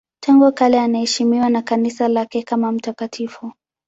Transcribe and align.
Tangu 0.19 0.51
kale 0.53 0.79
anaheshimiwa 0.81 1.49
na 1.49 1.61
Kanisa 1.61 2.07
lake 2.07 2.43
kama 2.43 2.71
mtakatifu. 2.71 3.51